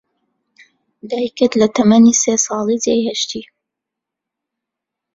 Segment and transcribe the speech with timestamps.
[1.09, 3.43] دایکت لە تەمەنی سێ ساڵی جێی هێشتی.